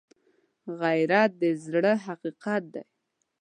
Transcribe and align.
غیرت 0.79 1.31
د 1.41 1.43
زړه 1.63 1.93
حقیقت 2.05 2.63
دی 2.73 2.83